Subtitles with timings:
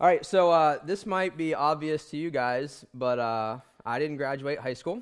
[0.00, 4.16] All right, so uh, this might be obvious to you guys, but uh, I didn't
[4.16, 5.00] graduate high school.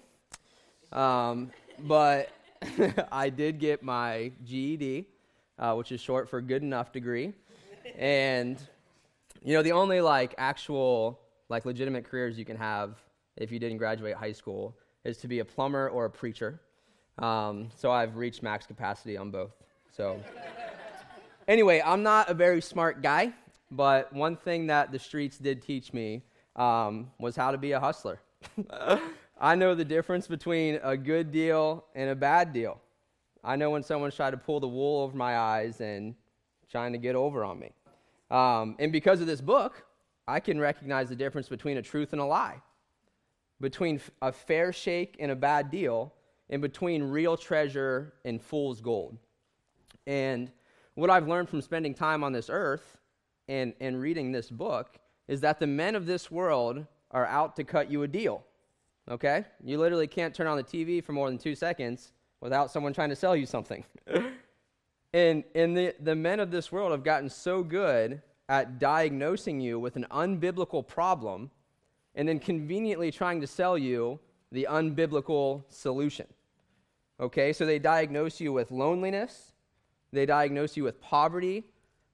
[0.92, 2.28] Um, but
[3.10, 5.06] I did get my GED,
[5.58, 7.32] uh, which is short for good enough degree.
[7.96, 8.58] And,
[9.42, 11.18] you know, the only like actual,
[11.48, 12.98] like legitimate careers you can have
[13.38, 16.60] if you didn't graduate high school is to be a plumber or a preacher.
[17.18, 19.52] Um, so I've reached max capacity on both.
[19.90, 20.20] So,
[21.48, 23.32] anyway, I'm not a very smart guy,
[23.72, 26.22] but one thing that the streets did teach me
[26.56, 28.20] um, was how to be a hustler.
[29.40, 32.80] I know the difference between a good deal and a bad deal.
[33.42, 36.14] I know when someone's trying to pull the wool over my eyes and
[36.70, 37.72] trying to get over on me.
[38.30, 39.84] Um, and because of this book,
[40.28, 42.60] I can recognize the difference between a truth and a lie,
[43.60, 46.12] between a fair shake and a bad deal,
[46.50, 49.16] and between real treasure and fool's gold.
[50.06, 50.52] And
[50.94, 52.98] what I've learned from spending time on this earth
[53.48, 57.64] and, and reading this book is that the men of this world are out to
[57.64, 58.44] cut you a deal.
[59.10, 59.44] Okay?
[59.62, 63.10] You literally can't turn on the TV for more than two seconds without someone trying
[63.10, 63.84] to sell you something.
[65.12, 69.78] and and the, the men of this world have gotten so good at diagnosing you
[69.78, 71.50] with an unbiblical problem
[72.14, 74.18] and then conveniently trying to sell you
[74.50, 76.26] the unbiblical solution.
[77.18, 77.52] Okay?
[77.52, 79.52] So they diagnose you with loneliness,
[80.12, 81.64] they diagnose you with poverty,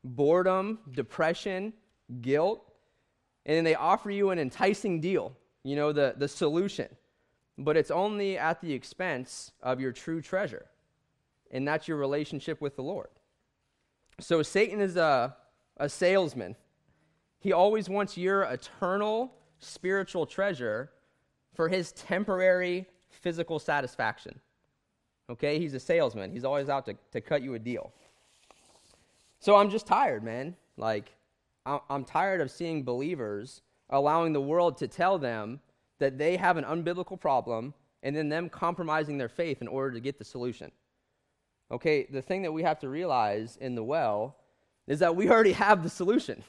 [0.05, 1.73] boredom, depression,
[2.21, 2.65] guilt,
[3.47, 5.35] and then they offer you an enticing deal
[5.69, 6.89] you know, the, the solution.
[7.59, 10.67] But it's only at the expense of your true treasure,
[11.51, 13.09] and that's your relationship with the Lord.
[14.21, 15.37] So Satan is a,
[15.77, 16.57] a salesman.
[17.41, 20.91] He always wants your eternal spiritual treasure
[21.55, 24.41] for his temporary physical satisfaction.
[25.29, 25.59] Okay?
[25.59, 26.33] He's a salesman.
[26.33, 27.93] He's always out to, to cut you a deal.
[29.41, 30.57] So I'm just tired, man.
[30.77, 31.15] Like,
[31.67, 35.61] I'm tired of seeing believers allowing the world to tell them
[35.99, 40.01] that they have an unbiblical problem and then them compromising their faith in order to
[40.01, 40.71] get the solution.
[41.71, 44.37] Okay, the thing that we have to realize in the well
[44.87, 46.43] is that we already have the solution.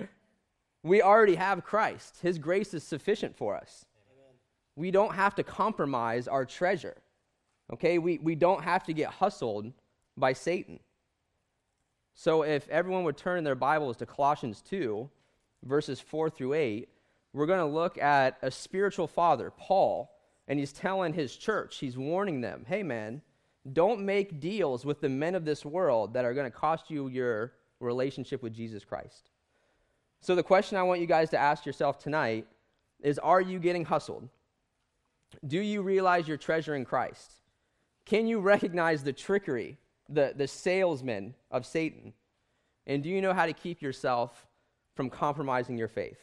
[0.82, 2.18] we already have Christ.
[2.22, 3.84] His grace is sufficient for us.
[4.14, 4.34] Amen.
[4.76, 6.96] We don't have to compromise our treasure.
[7.72, 9.72] Okay, we, we don't have to get hustled
[10.16, 10.78] by Satan.
[12.14, 15.10] So if everyone would turn in their Bibles to Colossians 2,
[15.64, 16.88] verses 4 through 8,
[17.32, 20.12] we're going to look at a spiritual father, Paul,
[20.46, 23.20] and he's telling his church, he's warning them, hey, man,
[23.72, 27.08] don't make deals with the men of this world that are going to cost you
[27.08, 29.30] your relationship with Jesus Christ.
[30.20, 32.46] So, the question I want you guys to ask yourself tonight
[33.02, 34.28] is Are you getting hustled?
[35.46, 37.32] Do you realize your treasure in Christ?
[38.04, 39.78] Can you recognize the trickery,
[40.08, 42.12] the, the salesman of Satan?
[42.86, 44.46] And do you know how to keep yourself
[44.94, 46.18] from compromising your faith.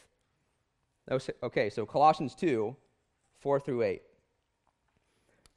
[1.44, 2.75] Okay, so Colossians 2
[3.40, 4.02] 4 through 8.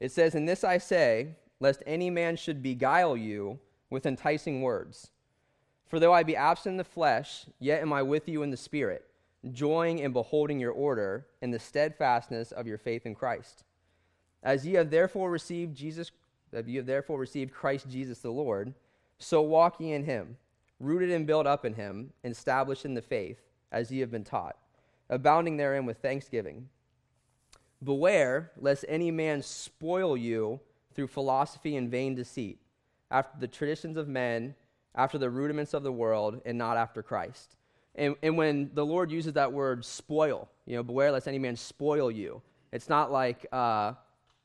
[0.00, 3.58] It says, In this I say, lest any man should beguile you
[3.90, 5.10] with enticing words.
[5.86, 8.56] For though I be absent in the flesh, yet am I with you in the
[8.56, 9.04] spirit,
[9.52, 13.64] joying in beholding your order and the steadfastness of your faith in Christ.
[14.42, 16.10] As ye have therefore received Jesus,
[16.54, 18.74] as ye have therefore received Christ Jesus the Lord,
[19.18, 20.36] so walk ye in him
[20.80, 23.40] rooted and built up in him, and established in the faith,
[23.72, 24.56] as ye have been taught,
[25.08, 26.68] abounding therein with thanksgiving.
[27.82, 30.60] Beware lest any man spoil you
[30.94, 32.60] through philosophy and vain deceit,
[33.10, 34.54] after the traditions of men,
[34.94, 37.56] after the rudiments of the world, and not after Christ.
[37.96, 41.56] And, and when the Lord uses that word spoil, you know, beware lest any man
[41.56, 43.92] spoil you, it's not like, uh,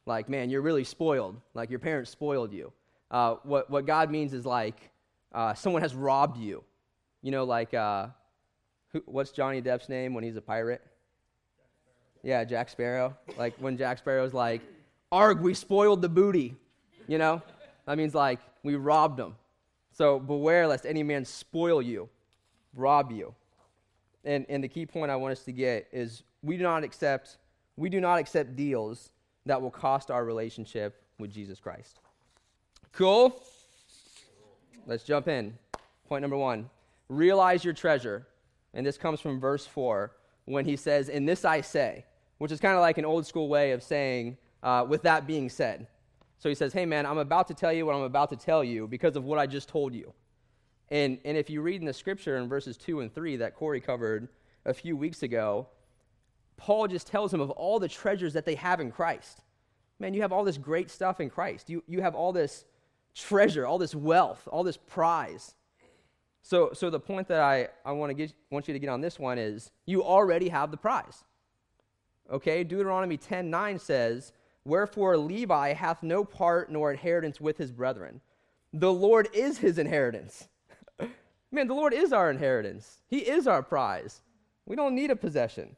[0.10, 2.74] like, man, you're really spoiled, like your parents spoiled you.
[3.10, 4.90] Uh, what, what God means is like,
[5.34, 6.64] uh, someone has robbed you.
[7.22, 8.08] You know, like, uh,
[8.92, 10.82] who, what's Johnny Depp's name when he's a pirate?
[10.82, 13.16] Jack yeah, Jack Sparrow.
[13.38, 14.62] Like when Jack Sparrow's like,
[15.12, 16.56] Arg, we spoiled the booty.
[17.08, 17.42] You know?
[17.86, 19.36] That means like, we robbed them.
[19.92, 22.10] So beware lest any man spoil you,
[22.76, 23.34] rob you.
[24.26, 27.38] And, and the key point I want us to get is we do not accept
[27.78, 29.14] we do not accept deals
[29.46, 32.00] that will cost our relationship with Jesus Christ.
[32.92, 33.42] Cool?
[34.86, 35.58] Let's jump in.
[36.08, 36.70] Point number one
[37.10, 38.28] realize your treasure.
[38.74, 40.12] And this comes from verse 4
[40.46, 42.06] when he says, In this I say,
[42.38, 45.50] which is kind of like an old school way of saying, uh, with that being
[45.50, 45.88] said.
[46.38, 48.64] So he says, Hey, man, I'm about to tell you what I'm about to tell
[48.64, 50.14] you because of what I just told you.
[50.90, 53.82] And, and if you read in the scripture in verses 2 and 3 that Corey
[53.82, 54.28] covered
[54.66, 55.68] a few weeks ago,
[56.60, 59.42] Paul just tells them of all the treasures that they have in Christ.
[59.98, 61.70] Man, you have all this great stuff in Christ.
[61.70, 62.66] You, you have all this
[63.16, 65.56] treasure, all this wealth, all this prize.
[66.42, 69.02] So, so the point that I, I want, to get, want you to get on
[69.02, 71.24] this one is you already have the prize.
[72.32, 74.34] Okay, Deuteronomy 10 9 says,
[74.66, 78.22] Wherefore Levi hath no part nor inheritance with his brethren.
[78.74, 80.48] The Lord is his inheritance.
[81.52, 83.00] Man, the Lord is our inheritance.
[83.08, 84.22] He is our prize.
[84.66, 85.76] We don't need a possession,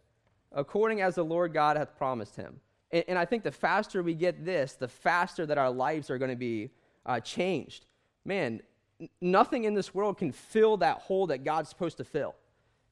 [0.52, 2.60] according as the Lord God hath promised him.
[2.92, 6.18] And, and I think the faster we get this, the faster that our lives are
[6.18, 6.72] going to be
[7.06, 7.86] uh, changed.
[8.26, 8.62] Man,
[9.00, 12.36] n- nothing in this world can fill that hole that God's supposed to fill.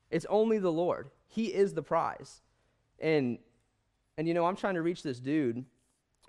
[0.09, 1.09] It's only the Lord.
[1.27, 2.41] He is the prize.
[2.99, 3.37] And,
[4.17, 5.63] and you know, I'm trying to reach this dude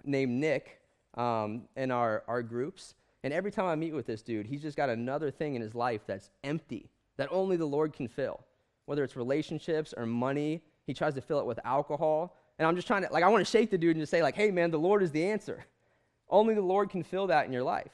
[0.04, 0.80] named Nick
[1.14, 2.94] um, in our, our groups.
[3.22, 5.74] And every time I meet with this dude, he's just got another thing in his
[5.74, 8.40] life that's empty, that only the Lord can fill.
[8.86, 12.36] Whether it's relationships or money, he tries to fill it with alcohol.
[12.58, 14.22] And I'm just trying to, like, I want to shake the dude and just say,
[14.22, 15.64] like, hey, man, the Lord is the answer.
[16.28, 17.92] Only the Lord can fill that in your life.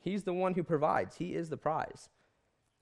[0.00, 2.08] He's the one who provides, He is the prize.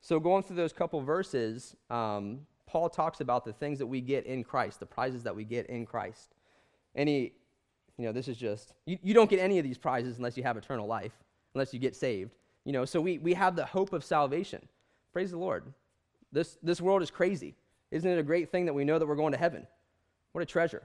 [0.00, 4.26] So, going through those couple verses, um, Paul talks about the things that we get
[4.26, 6.34] in Christ, the prizes that we get in Christ.
[6.94, 7.32] And he,
[7.96, 10.42] you know, this is just, you, you don't get any of these prizes unless you
[10.42, 11.12] have eternal life
[11.56, 12.36] unless you get saved.
[12.64, 14.60] You know, so we, we have the hope of salvation.
[15.12, 15.64] Praise the Lord.
[16.30, 17.54] This, this world is crazy.
[17.90, 19.66] Isn't it a great thing that we know that we're going to heaven?
[20.32, 20.82] What a treasure.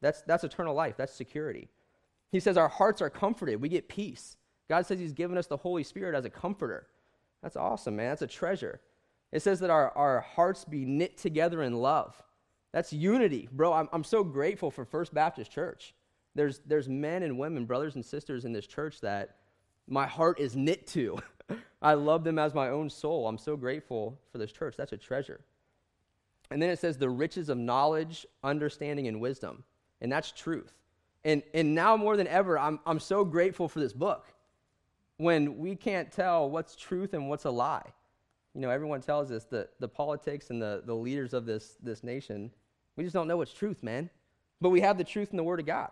[0.00, 0.96] That's, that's eternal life.
[0.96, 1.68] That's security.
[2.30, 3.60] He says our hearts are comforted.
[3.60, 4.36] We get peace.
[4.68, 6.86] God says He's given us the Holy Spirit as a comforter.
[7.42, 8.10] That's awesome, man.
[8.10, 8.80] That's a treasure.
[9.30, 12.20] It says that our, our hearts be knit together in love.
[12.72, 13.48] That's unity.
[13.52, 15.94] Bro, I'm, I'm so grateful for First Baptist Church.
[16.34, 19.36] There's, there's men and women, brothers and sisters in this church that
[19.86, 21.18] my heart is knit to.
[21.82, 23.28] I love them as my own soul.
[23.28, 24.76] I'm so grateful for this church.
[24.76, 25.40] That's a treasure.
[26.52, 29.64] And then it says the riches of knowledge, understanding, and wisdom.
[30.00, 30.72] And that's truth.
[31.24, 34.26] And, and now more than ever, I'm, I'm so grateful for this book.
[35.16, 37.86] When we can't tell what's truth and what's a lie.
[38.54, 42.02] You know, everyone tells us that the politics and the, the leaders of this, this
[42.02, 42.50] nation,
[42.96, 44.10] we just don't know what's truth, man.
[44.60, 45.90] But we have the truth in the Word of God.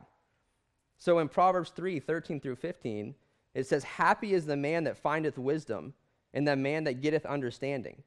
[0.98, 3.14] So in Proverbs 3 13 through 15,
[3.54, 5.94] it says, Happy is the man that findeth wisdom,
[6.34, 8.02] and the man that getteth understanding.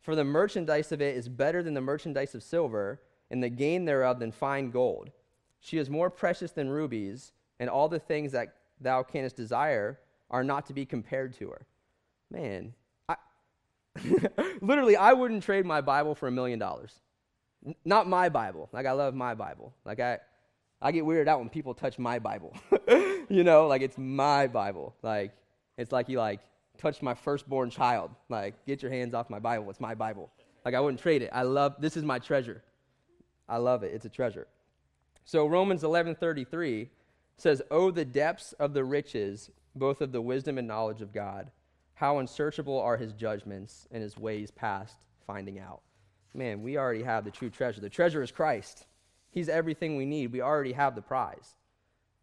[0.00, 3.00] For the merchandise of it is better than the merchandise of silver,
[3.30, 5.10] and the gain thereof than fine gold.
[5.60, 10.00] She is more precious than rubies, and all the things that thou canst desire
[10.30, 11.66] are not to be compared to her.
[12.30, 12.74] Man,
[13.08, 13.16] I,
[14.60, 16.94] literally, I wouldn't trade my Bible for a million dollars.
[17.84, 18.68] Not my Bible.
[18.72, 19.74] Like, I love my Bible.
[19.84, 20.18] Like, I,
[20.82, 22.56] I get weirded out when people touch my Bible.
[23.28, 24.94] you know, like it's my Bible.
[25.02, 25.32] Like
[25.76, 26.40] it's like you like
[26.80, 28.10] touched my firstborn child.
[28.28, 29.68] Like get your hands off my Bible.
[29.70, 30.30] It's my Bible.
[30.64, 31.30] Like I wouldn't trade it.
[31.32, 32.62] I love this is my treasure.
[33.48, 33.92] I love it.
[33.92, 34.46] It's a treasure.
[35.24, 36.88] So Romans 11:33
[37.36, 41.50] says, "Oh the depths of the riches both of the wisdom and knowledge of God.
[41.94, 44.96] How unsearchable are his judgments and his ways past
[45.26, 45.82] finding out."
[46.32, 47.80] Man, we already have the true treasure.
[47.80, 48.86] The treasure is Christ.
[49.30, 50.32] He's everything we need.
[50.32, 51.56] We already have the prize.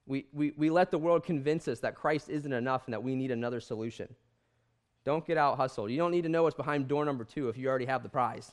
[0.06, 3.16] We, we, we let the world convince us that Christ isn't enough and that we
[3.16, 4.14] need another solution.
[5.08, 5.90] Don't get out hustled.
[5.90, 8.10] You don't need to know what's behind door number two if you already have the
[8.10, 8.52] prize.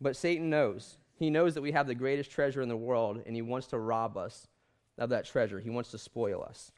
[0.00, 0.98] But Satan knows.
[1.18, 3.78] He knows that we have the greatest treasure in the world, and he wants to
[3.80, 4.46] rob us
[4.96, 5.58] of that treasure.
[5.58, 6.70] He wants to spoil us.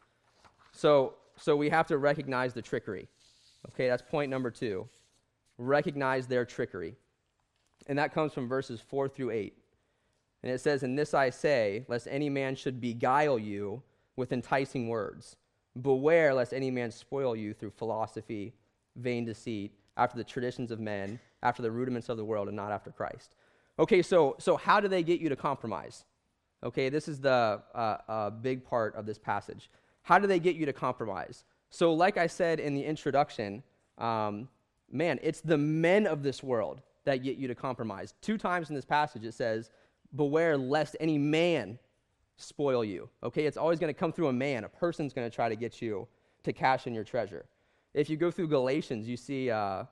[0.73, 3.07] So, so we have to recognize the trickery.
[3.69, 4.89] Okay, that's point number two.
[5.59, 6.97] Recognize their trickery.
[7.87, 9.53] And that comes from verses 4 through 8.
[10.43, 13.83] And it says, And this I say, lest any man should beguile you
[14.17, 15.37] with enticing words.
[15.83, 18.55] Beware lest any man spoil you through philosophy,
[18.97, 22.73] vain deceit, after the traditions of men, after the rudiments of the world, and not
[22.73, 23.35] after Christ.
[23.79, 26.05] Okay, so, so how do they get you to compromise?
[26.65, 29.71] Okay, this is the uh, uh, big part of this passage.
[30.03, 31.45] How do they get you to compromise?
[31.71, 33.63] So, like I said in the introduction,
[33.99, 34.49] um,
[34.91, 38.15] man, it's the men of this world that get you to compromise.
[38.21, 39.71] Two times in this passage it says,
[40.15, 41.79] beware lest any man
[42.37, 43.09] spoil you.
[43.23, 44.65] Okay, it's always going to come through a man.
[44.65, 46.07] A person's going to try to get you
[46.43, 47.47] to cash in your treasure.
[47.95, 49.85] If you go through Galatians, you see uh,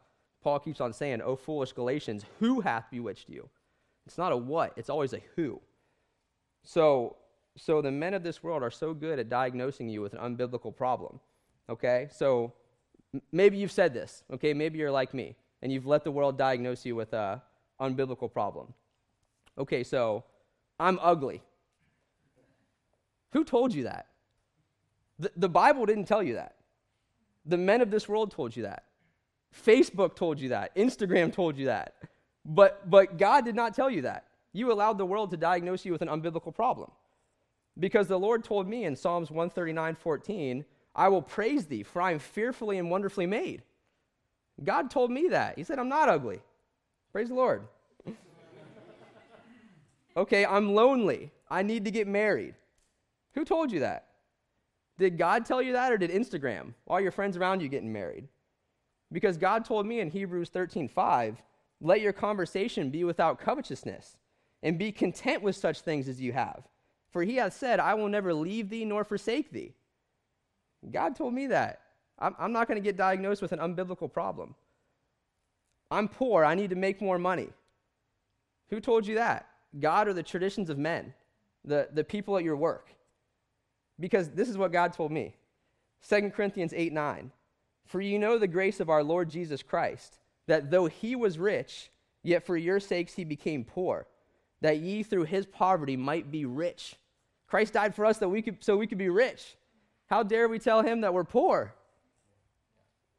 [0.43, 3.49] Paul keeps on saying, "O foolish Galatians, who hath bewitched you?"
[4.07, 5.61] It's not a what; it's always a who.
[6.63, 7.17] So,
[7.57, 10.75] so the men of this world are so good at diagnosing you with an unbiblical
[10.75, 11.21] problem.
[11.69, 12.53] Okay, so
[13.15, 14.23] m- maybe you've said this.
[14.33, 17.43] Okay, maybe you're like me, and you've let the world diagnose you with a
[17.81, 18.75] unbiblical problem.
[19.57, 20.25] Okay, so
[20.79, 21.43] I'm ugly.
[23.35, 24.07] Who told you that?
[25.19, 26.55] The, the Bible didn't tell you that.
[27.45, 28.85] The men of this world told you that.
[29.55, 30.75] Facebook told you that.
[30.75, 31.95] Instagram told you that.
[32.45, 34.25] But, but God did not tell you that.
[34.53, 36.91] You allowed the world to diagnose you with an unbiblical problem.
[37.79, 40.64] Because the Lord told me in Psalms 139 14,
[40.95, 43.62] I will praise thee, for I am fearfully and wonderfully made.
[44.62, 45.59] God told me that.
[45.59, 46.41] He said, I'm not ugly.
[47.11, 47.67] Praise the Lord.
[50.17, 51.33] okay, I'm lonely.
[51.50, 52.55] I need to get married.
[53.35, 54.07] Who told you that?
[54.99, 56.75] Did God tell you that or did Instagram?
[56.87, 58.29] All your friends around you getting married?
[59.12, 61.37] Because God told me in Hebrews 13:5,
[61.81, 64.17] let your conversation be without covetousness,
[64.62, 66.67] and be content with such things as you have.
[67.11, 69.75] For he hath said, I will never leave thee nor forsake thee.
[70.91, 71.81] God told me that.
[72.19, 74.55] I'm, I'm not going to get diagnosed with an unbiblical problem.
[75.91, 76.45] I'm poor.
[76.45, 77.50] I need to make more money.
[78.71, 79.47] Who told you that?
[79.79, 81.12] God or the traditions of men,
[81.64, 82.95] the, the people at your work?
[83.99, 85.35] Because this is what God told me
[86.09, 87.31] 2 Corinthians 8 9.
[87.87, 91.91] For you know the grace of our Lord Jesus Christ, that though he was rich,
[92.23, 94.07] yet for your sakes he became poor,
[94.63, 96.97] that ye through his poverty might be rich.
[97.47, 99.57] Christ died for us that we could, so we could be rich.
[100.07, 101.75] How dare we tell him that we're poor?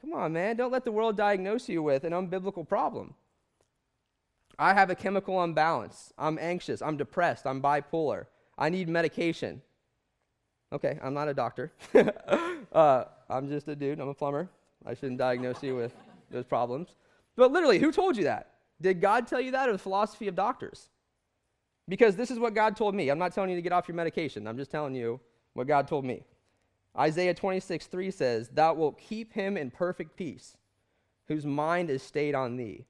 [0.01, 0.55] Come on, man.
[0.55, 3.13] Don't let the world diagnose you with an unbiblical problem.
[4.58, 6.13] I have a chemical imbalance.
[6.17, 6.82] I'm anxious.
[6.82, 7.46] I'm depressed.
[7.46, 8.25] I'm bipolar.
[8.58, 9.62] I need medication.
[10.74, 11.72] Okay, I'm not a doctor.
[12.74, 14.00] uh, I'm just a dude.
[14.00, 14.50] I'm a plumber.
[14.86, 15.93] I shouldn't diagnose you with
[16.31, 16.89] those problems.
[17.36, 18.51] But literally, who told you that?
[18.81, 20.89] Did God tell you that or the philosophy of doctors?
[21.88, 23.10] Because this is what God told me.
[23.10, 24.48] I'm not telling you to get off your medication.
[24.48, 25.19] I'm just telling you
[25.53, 26.24] what God told me.
[26.98, 30.57] Isaiah 26, 3 says, Thou wilt keep him in perfect peace,
[31.27, 32.86] whose mind is stayed on thee,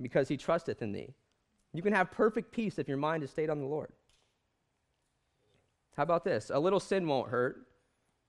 [0.00, 1.14] because he trusteth in thee.
[1.72, 3.92] You can have perfect peace if your mind is stayed on the Lord.
[5.96, 6.50] How about this?
[6.52, 7.66] A little sin won't hurt.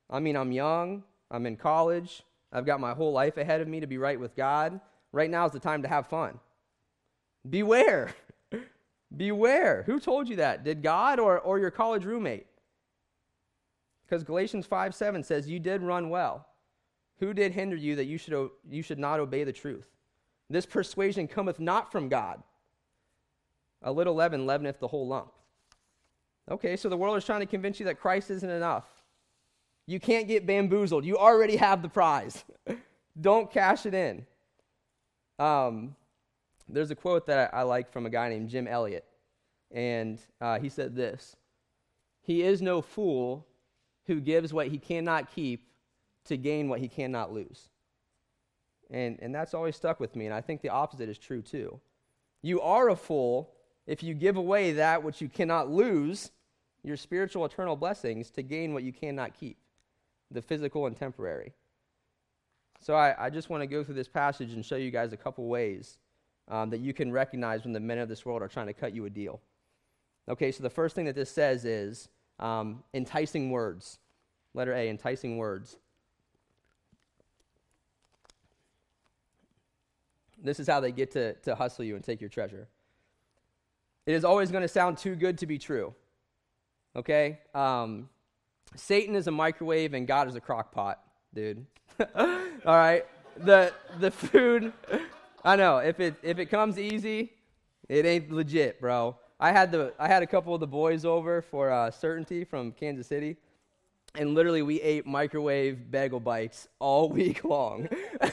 [0.10, 3.80] I mean, I'm young, I'm in college, I've got my whole life ahead of me
[3.80, 4.80] to be right with God.
[5.12, 6.40] Right now is the time to have fun.
[7.50, 8.14] Beware.
[9.18, 9.84] Beware.
[9.86, 10.64] Who told you that?
[10.64, 12.48] Did God or, or your college roommate?
[14.06, 16.48] Because Galatians 5 7 says, You did run well.
[17.20, 19.88] Who did hinder you that you should, you should not obey the truth?
[20.50, 22.44] This persuasion cometh not from God.
[23.82, 25.32] A little leaven leaveneth the whole lump.
[26.50, 28.86] Okay, so the world is trying to convince you that Christ isn't enough.
[29.88, 31.06] You can't get bamboozled.
[31.06, 32.44] You already have the prize.
[33.22, 34.26] Don't cash it in.
[35.40, 35.96] Um,
[36.68, 39.06] there's a quote that I, I, like from a guy named Jim Elliot,
[39.72, 41.36] and uh, he said this
[42.22, 43.46] He is no fool
[44.06, 45.68] who gives what he cannot keep
[46.26, 47.70] to gain what he cannot lose.
[48.92, 51.80] And, and that's always stuck with me, and I think the opposite is true too.
[52.42, 53.52] You are a fool
[53.88, 56.32] if you give away that which you cannot lose,
[56.86, 59.58] your spiritual eternal blessings, to gain what you cannot keep,
[60.32, 61.54] the physical and temporary.
[62.80, 65.18] So I, I just want to go through this passage and show you guys a
[65.18, 65.98] couple ways
[66.48, 68.94] um, that you can recognize when the men of this world are trying to cut
[68.94, 69.42] you a deal.
[70.30, 74.00] Okay, so the first thing that this says is um, enticing words.
[74.54, 75.78] Letter A, enticing words.
[80.44, 82.68] This is how they get to, to hustle you and take your treasure.
[84.06, 85.96] It is always going to sound too good to be true.
[86.96, 87.40] Okay?
[87.54, 88.10] Um,
[88.76, 91.02] Satan is a microwave and God is a crock pot,
[91.34, 91.66] dude.
[92.16, 93.06] All right?
[93.38, 94.74] The, the food,
[95.44, 97.34] I know, if it, if it comes easy,
[97.90, 99.18] it ain't legit, bro.
[99.40, 102.72] I had the I had a couple of the boys over for uh, Certainty from
[102.72, 103.36] Kansas City,
[104.16, 107.90] and literally we ate microwave bagel bites all week long.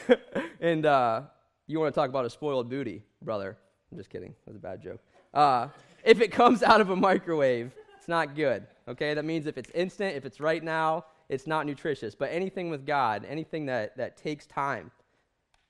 [0.61, 1.23] and uh,
[1.67, 3.57] you want to talk about a spoiled booty, brother?
[3.91, 4.33] I'm just kidding.
[4.45, 5.01] That was a bad joke.
[5.33, 5.67] Uh,
[6.03, 7.71] if it comes out of a microwave,
[8.03, 8.67] it's not good.
[8.85, 12.15] Okay, that means if it's instant, if it's right now, it's not nutritious.
[12.15, 14.91] But anything with God, anything that that takes time,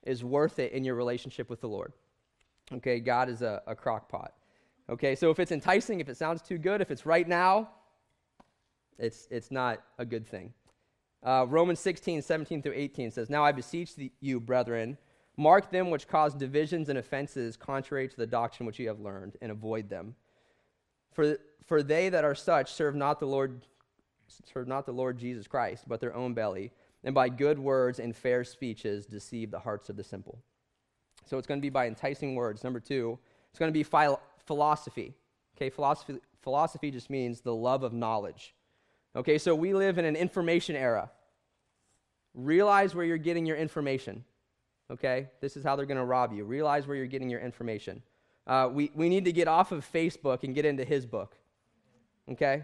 [0.01, 1.93] is worth it in your relationship with the Lord.
[2.73, 4.33] Okay, God is a, a crock pot.
[4.89, 7.69] Okay, so if it's enticing, if it sounds too good, if it's right now,
[8.97, 10.53] it's, it's not a good thing.
[11.21, 14.97] Uh, Romans 16, 17 through 18 says, Now I beseech the, you, brethren,
[15.37, 19.37] mark them which cause divisions and offenses contrary to the doctrine which you have learned,
[19.39, 20.15] and avoid them.
[21.13, 23.61] For, for they that are such serve not the Lord
[24.51, 26.71] serve not the Lord Jesus Christ, but their own belly,
[27.03, 30.39] and by good words and fair speeches deceive the hearts of the simple.
[31.25, 32.63] So it's going to be by enticing words.
[32.63, 33.83] Number two, it's going to be
[34.45, 35.13] philosophy.
[35.55, 38.55] Okay, philosophy, philosophy just means the love of knowledge.
[39.15, 41.11] Okay, so we live in an information era.
[42.33, 44.23] Realize where you're getting your information.
[44.91, 46.43] Okay, this is how they're going to rob you.
[46.43, 48.01] Realize where you're getting your information.
[48.45, 51.35] Uh, we, we need to get off of Facebook and get into his book.
[52.29, 52.63] Okay?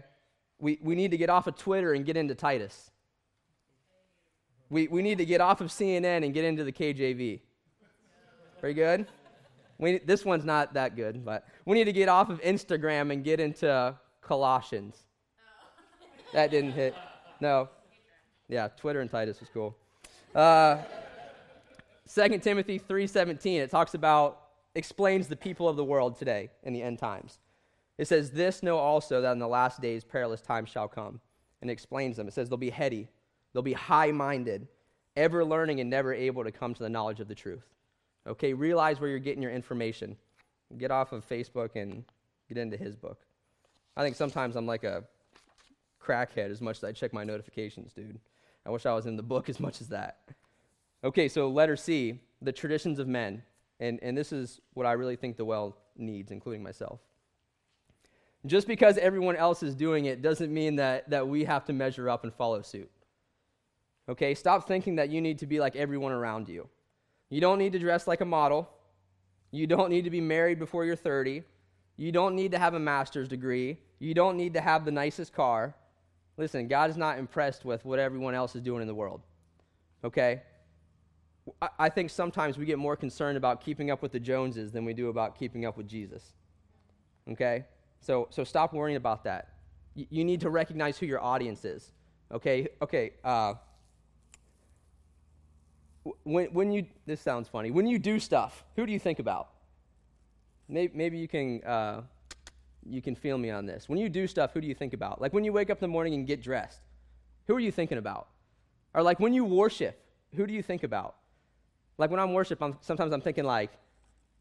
[0.58, 2.90] We, we need to get off of Twitter and get into Titus.
[4.68, 7.40] We, we need to get off of CNN and get into the KJV.
[8.60, 9.06] Pretty good?
[9.78, 13.24] We, this one's not that good, but we need to get off of Instagram and
[13.24, 14.96] get into Colossians.
[16.34, 16.94] That didn't hit.
[17.40, 17.70] No.
[18.48, 19.76] Yeah, Twitter and Titus was cool.
[20.34, 20.78] Uh,
[22.12, 24.39] 2 Timothy 3:17, it talks about
[24.74, 27.38] explains the people of the world today in the end times.
[27.98, 31.20] It says, This know also that in the last days perilous times shall come.
[31.62, 32.26] And explains them.
[32.26, 33.06] It says they'll be heady,
[33.52, 34.66] they'll be high minded,
[35.14, 37.66] ever learning and never able to come to the knowledge of the truth.
[38.26, 40.16] Okay, realize where you're getting your information.
[40.78, 42.04] Get off of Facebook and
[42.48, 43.20] get into his book.
[43.96, 45.04] I think sometimes I'm like a
[46.02, 48.18] crackhead as much as I check my notifications, dude.
[48.64, 50.20] I wish I was in the book as much as that.
[51.02, 53.42] Okay, so letter C, the traditions of men.
[53.80, 57.00] And, and this is what I really think the well needs, including myself.
[58.46, 62.08] Just because everyone else is doing it doesn't mean that, that we have to measure
[62.08, 62.90] up and follow suit.
[64.08, 66.68] Okay, stop thinking that you need to be like everyone around you.
[67.28, 68.68] You don't need to dress like a model.
[69.50, 71.42] You don't need to be married before you're 30.
[71.96, 73.78] You don't need to have a master's degree.
[73.98, 75.74] You don't need to have the nicest car.
[76.36, 79.20] Listen, God is not impressed with what everyone else is doing in the world.
[80.02, 80.42] Okay?
[81.78, 84.94] I think sometimes we get more concerned about keeping up with the Joneses than we
[84.94, 86.32] do about keeping up with Jesus.
[87.30, 87.64] Okay?
[88.00, 89.54] So, so stop worrying about that.
[89.96, 91.92] Y- you need to recognize who your audience is.
[92.32, 92.68] Okay?
[92.82, 93.12] Okay.
[93.24, 93.54] Uh,
[96.24, 99.50] when, when you, this sounds funny, when you do stuff, who do you think about?
[100.68, 102.02] Maybe, maybe you can, uh,
[102.88, 103.88] you can feel me on this.
[103.88, 105.20] When you do stuff, who do you think about?
[105.20, 106.80] Like when you wake up in the morning and get dressed,
[107.46, 108.28] who are you thinking about?
[108.94, 110.00] Or like when you worship,
[110.34, 111.16] who do you think about?
[112.00, 113.70] Like when I'm worship, I'm, sometimes I'm thinking like,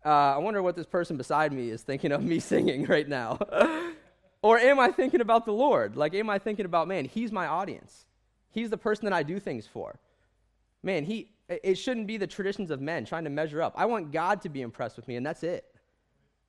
[0.06, 3.38] uh, I wonder what this person beside me is thinking of me singing right now.
[4.42, 5.98] or am I thinking about the Lord?
[5.98, 8.06] Like, am I thinking about, man, he's my audience.
[8.50, 10.00] He's the person that I do things for.
[10.84, 13.74] Man, he, it shouldn't be the traditions of men trying to measure up.
[13.76, 15.66] I want God to be impressed with me, and that's it.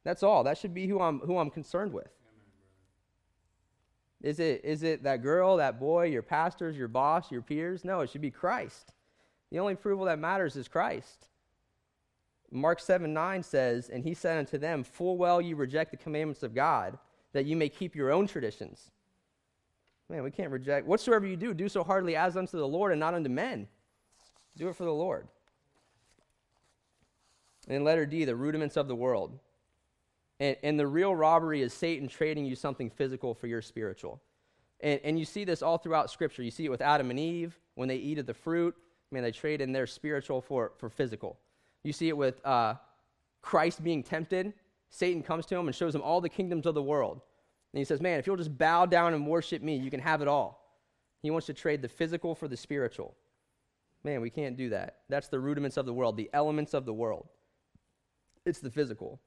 [0.04, 0.44] That's all.
[0.44, 2.08] That should be who I'm, who I'm concerned with.
[4.22, 7.84] Is it, is it that girl, that boy, your pastors, your boss, your peers?
[7.84, 8.92] No, it should be Christ.
[9.50, 11.28] The only approval that matters is Christ.
[12.50, 16.42] Mark 7 9 says, And he said unto them, Full well you reject the commandments
[16.42, 16.99] of God,
[17.33, 18.91] that you may keep your own traditions.
[20.08, 20.86] Man, we can't reject.
[20.86, 23.69] Whatsoever you do, do so heartily as unto the Lord and not unto men.
[24.56, 25.28] Do it for the Lord.
[27.69, 29.39] And letter D, the rudiments of the world.
[30.41, 34.21] And, and the real robbery is Satan trading you something physical for your spiritual.
[34.80, 36.43] And, and you see this all throughout Scripture.
[36.43, 38.75] You see it with Adam and Eve when they eat of the fruit.
[39.10, 41.38] Man, they trade in their spiritual for, for physical.
[41.82, 42.75] You see it with uh,
[43.42, 44.52] Christ being tempted.
[44.90, 47.20] Satan comes to him and shows him all the kingdoms of the world.
[47.73, 50.23] And he says, Man, if you'll just bow down and worship me, you can have
[50.23, 50.60] it all.
[51.23, 53.14] He wants to trade the physical for the spiritual.
[54.02, 54.99] Man, we can't do that.
[55.08, 57.28] That's the rudiments of the world, the elements of the world.
[58.46, 59.20] It's the physical.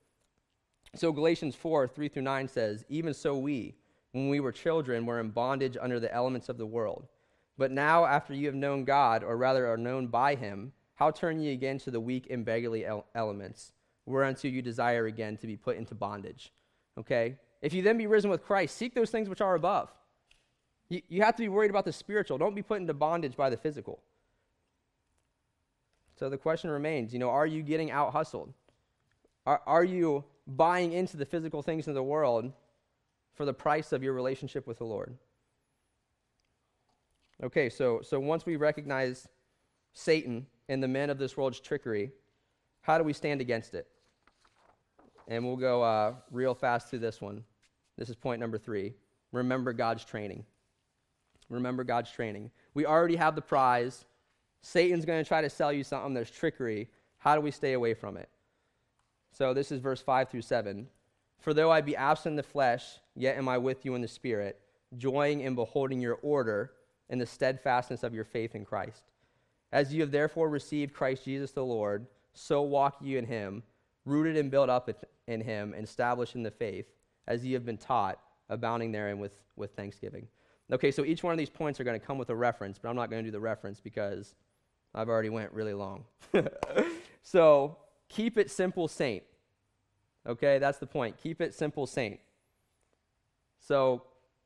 [0.96, 3.76] So Galatians 4 3 through 9 says, Even so, we,
[4.12, 7.08] when we were children, were in bondage under the elements of the world.
[7.58, 11.39] But now, after you have known God, or rather are known by him, how turn
[11.39, 13.72] ye again to the weak and beggarly el- elements,
[14.06, 16.52] whereunto you desire again to be put into bondage?
[16.98, 17.38] Okay?
[17.62, 19.92] If you then be risen with Christ, seek those things which are above.
[20.89, 22.38] You, you have to be worried about the spiritual.
[22.38, 24.02] Don't be put into bondage by the physical.
[26.16, 28.54] So the question remains you know, are you getting out hustled?
[29.46, 32.52] Are, are you buying into the physical things in the world
[33.34, 35.18] for the price of your relationship with the Lord?
[37.41, 39.28] Okay, so, so once we recognize
[39.93, 42.12] Satan and the men of this world's trickery,
[42.82, 43.88] how do we stand against it?
[45.28, 47.43] And we'll go uh, real fast through this one.
[47.98, 48.93] This is point number three.
[49.32, 50.46] Remember God's training.
[51.50, 52.52] Remember God's training.
[52.74, 54.06] We already have the prize.
[54.62, 56.13] Satan's going to try to sell you something.
[56.13, 56.89] There's trickery.
[57.17, 58.30] How do we stay away from it?
[59.32, 60.88] So this is verse 5 through 7.
[61.39, 64.08] For though I be absent in the flesh, yet am I with you in the
[64.08, 64.60] spirit,
[64.98, 66.72] joying in beholding your order
[67.10, 69.04] and the steadfastness of your faith in Christ.
[69.72, 73.63] As you have therefore received Christ Jesus the Lord, so walk you in him,
[74.06, 74.89] rooted and built up
[75.28, 76.86] in him, and established in the faith,
[77.28, 80.28] as ye have been taught, abounding therein with, with thanksgiving.
[80.72, 82.89] Okay, so each one of these points are going to come with a reference, but
[82.89, 84.36] I'm not going to do the reference because
[84.96, 86.06] I've already went really long.
[87.24, 87.78] so
[88.10, 89.24] keep it simple, saint.
[90.26, 91.18] Okay, that's the point.
[91.22, 92.20] Keep it simple, saint.
[93.60, 94.04] So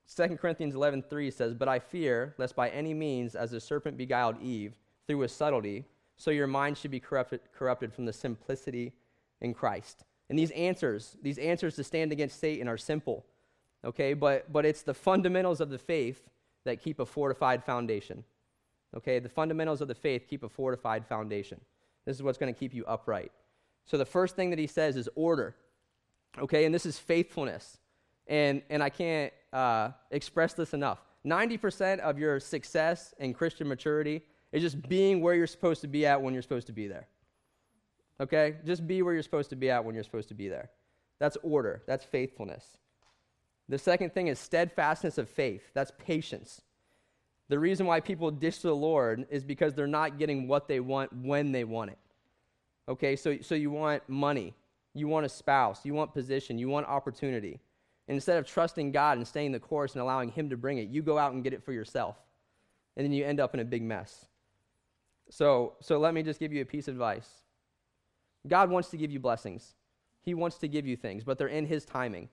[0.08, 4.41] 2 Corinthians 11:3 says, "But I fear lest by any means as the serpent beguiled
[4.41, 8.93] Eve through his subtlety, so your mind should be corrupted, corrupted from the simplicity
[9.41, 13.26] in Christ." And these answers, these answers to stand against Satan are simple.
[13.84, 14.13] Okay?
[14.13, 16.30] But but it's the fundamentals of the faith
[16.63, 18.24] that keep a fortified foundation.
[18.96, 19.20] Okay?
[19.20, 21.60] The fundamentals of the faith keep a fortified foundation.
[22.06, 23.34] This is what's going to keep you upright.
[23.86, 25.56] So the first thing that he says is order.
[26.38, 26.63] Okay?
[26.63, 27.78] And this is faithfulness.
[28.28, 31.00] And and I can't uh, express this enough.
[31.26, 36.06] 90% of your success and Christian maturity is just being where you're supposed to be
[36.06, 37.08] at when you're supposed to be there.
[38.20, 38.56] Okay?
[38.66, 40.70] Just be where you're supposed to be at when you're supposed to be there.
[41.20, 42.78] That's order, that's faithfulness.
[43.70, 46.62] The second thing is steadfastness of faith, that's patience.
[47.50, 51.13] The reason why people dish the Lord is because they're not getting what they want
[51.13, 51.98] when they want it.
[52.90, 54.54] Okay, so, so you want money,
[54.94, 57.60] you want a spouse, you want position, you want opportunity.
[58.08, 61.02] Instead of trusting God and staying the course and allowing Him to bring it, you
[61.02, 62.15] go out and get it for yourself.
[62.96, 64.26] And then you end up in a big mess.
[65.30, 67.30] So, so let me just give you a piece of advice.
[68.48, 69.76] God wants to give you blessings.
[70.22, 72.30] He wants to give you things, but they're in His timing.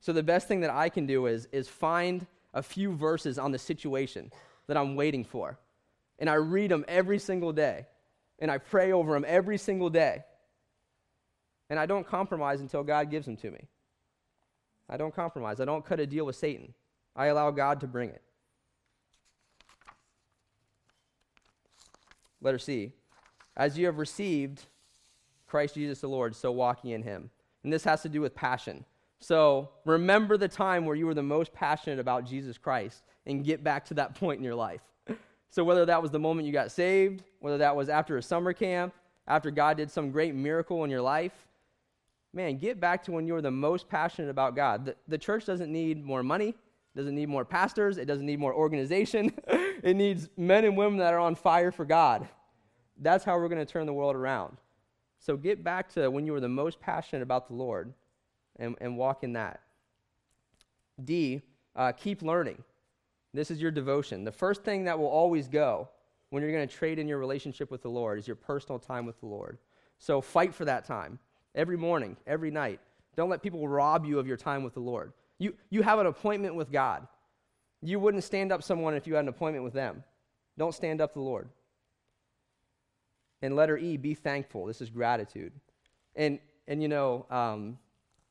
[0.00, 3.52] So the best thing that I can do is, is find a few verses on
[3.52, 4.30] the situation
[4.66, 5.58] that I'm waiting for.
[6.18, 7.86] And I read them every single day.
[8.38, 10.24] And I pray over them every single day.
[11.70, 13.68] And I don't compromise until God gives them to me.
[14.88, 15.60] I don't compromise.
[15.60, 16.74] I don't cut a deal with Satan.
[17.16, 18.22] I allow God to bring it.
[22.40, 22.92] Letter C.
[23.56, 24.66] As you have received
[25.46, 27.30] Christ Jesus the Lord, so walking in him.
[27.62, 28.84] And this has to do with passion.
[29.20, 33.64] So remember the time where you were the most passionate about Jesus Christ and get
[33.64, 34.82] back to that point in your life.
[35.48, 38.52] So whether that was the moment you got saved, whether that was after a summer
[38.52, 38.92] camp,
[39.26, 41.46] after God did some great miracle in your life,
[42.34, 44.86] man, get back to when you were the most passionate about God.
[44.86, 46.54] The, the church doesn't need more money,
[46.96, 49.32] doesn't need more pastors, it doesn't need more organization.
[49.48, 52.28] it needs men and women that are on fire for God.
[53.00, 54.56] That's how we're going to turn the world around.
[55.18, 57.92] So get back to when you were the most passionate about the Lord
[58.56, 59.60] and, and walk in that.
[61.02, 61.42] D,
[61.74, 62.62] uh, keep learning.
[63.32, 64.24] This is your devotion.
[64.24, 65.88] The first thing that will always go
[66.30, 69.06] when you're going to trade in your relationship with the Lord is your personal time
[69.06, 69.58] with the Lord.
[69.98, 71.18] So fight for that time
[71.54, 72.80] every morning, every night.
[73.16, 75.12] Don't let people rob you of your time with the Lord.
[75.38, 77.06] You, you have an appointment with God.
[77.82, 80.02] You wouldn't stand up someone if you had an appointment with them.
[80.56, 81.48] Don't stand up the Lord.
[83.42, 84.66] And letter E, be thankful.
[84.66, 85.52] This is gratitude.
[86.16, 87.78] And, and you know, um,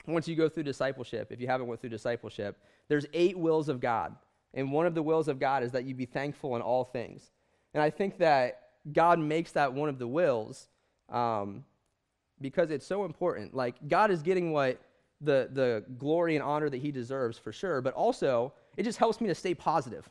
[0.07, 2.57] once you go through discipleship, if you haven't went through discipleship,
[2.87, 4.15] there's eight wills of God.
[4.53, 7.31] And one of the wills of God is that you be thankful in all things.
[7.73, 8.59] And I think that
[8.91, 10.67] God makes that one of the wills
[11.09, 11.63] um,
[12.43, 13.55] because it's so important.
[13.55, 14.79] Like, God is getting what
[15.21, 19.21] the, the glory and honor that he deserves for sure, but also it just helps
[19.21, 20.07] me to stay positive.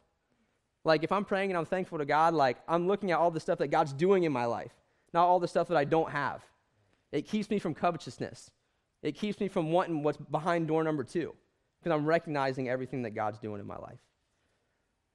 [0.82, 3.38] Like, if I'm praying and I'm thankful to God, like, I'm looking at all the
[3.38, 4.72] stuff that God's doing in my life,
[5.12, 6.42] not all the stuff that I don't have.
[7.12, 8.50] It keeps me from covetousness.
[9.02, 11.34] It keeps me from wanting what's behind door number two
[11.78, 14.00] because I'm recognizing everything that God's doing in my life.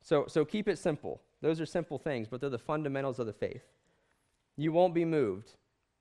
[0.01, 1.21] So, so keep it simple.
[1.41, 3.63] Those are simple things, but they're the fundamentals of the faith.
[4.55, 5.51] You won't be moved.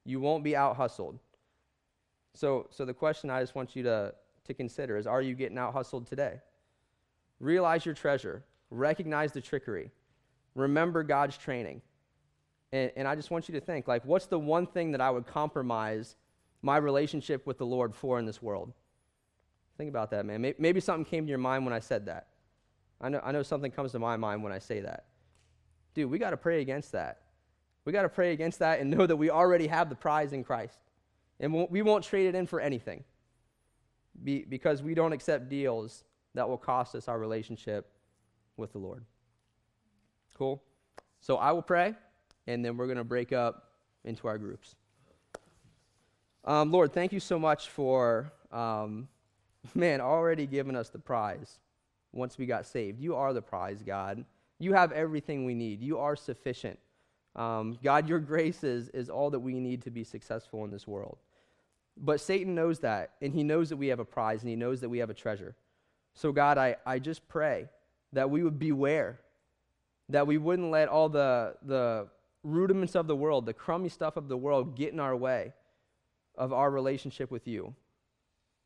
[0.07, 1.19] You won't be out hustled.
[2.33, 4.15] So, so the question I just want you to,
[4.45, 6.41] to consider is are you getting out hustled today?
[7.41, 9.91] Realize your treasure, recognize the trickery,
[10.55, 11.83] remember God's training.
[12.73, 15.11] And, and I just want you to think like, what's the one thing that I
[15.11, 16.15] would compromise
[16.63, 18.73] my relationship with the Lord for in this world?
[19.77, 20.55] Think about that, man.
[20.59, 22.29] Maybe something came to your mind when I said that.
[23.01, 25.05] I know, I know something comes to my mind when I say that.
[25.95, 27.23] Dude, we got to pray against that.
[27.87, 30.45] We got to pray against that and know that we already have the prize in
[30.45, 30.79] Christ.
[31.41, 33.05] And we won't trade it in for anything
[34.25, 37.91] Be, because we don't accept deals that will cost us our relationship
[38.57, 39.05] with the Lord.
[40.35, 40.63] Cool?
[41.21, 41.95] So I will pray,
[42.47, 43.71] and then we're going to break up
[44.05, 44.75] into our groups.
[46.45, 49.09] Um, Lord, thank you so much for, um,
[49.75, 51.59] man, already giving us the prize
[52.13, 52.99] once we got saved.
[52.99, 54.25] You are the prize, God.
[54.59, 55.83] You have everything we need.
[55.83, 56.79] You are sufficient.
[57.37, 60.87] Um, God, your grace is, is all that we need to be successful in this
[60.87, 61.19] world.
[61.97, 64.81] But Satan knows that, and he knows that we have a prize, and he knows
[64.81, 65.55] that we have a treasure.
[66.15, 67.69] So, God, I, I just pray
[68.15, 69.21] that we would beware,
[70.09, 72.09] that we wouldn't let all the, the
[72.43, 75.53] rudiments of the world, the crummy stuff of the world, get in our way
[76.37, 77.75] of our relationship with you.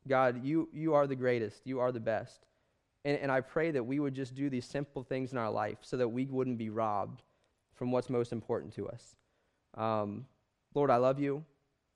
[0.07, 2.47] God, you, you are the greatest, you are the best.
[3.05, 5.79] And, and I pray that we would just do these simple things in our life
[5.83, 7.23] so that we wouldn't be robbed
[7.81, 9.17] from what's most important to us.
[9.75, 10.27] Um,
[10.75, 11.43] Lord, I love you.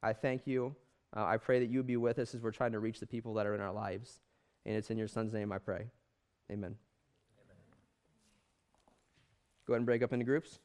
[0.02, 0.74] I thank you.
[1.14, 3.06] Uh, I pray that you would be with us as we're trying to reach the
[3.06, 4.22] people that are in our lives.
[4.64, 5.90] And it's in your son's name I pray.
[6.50, 6.74] Amen.
[6.74, 6.76] Amen.
[9.66, 10.58] Go ahead and break up into groups.